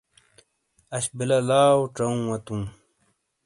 [0.95, 2.55] اݜ بلا لاؤ ڇاوہ واتو۔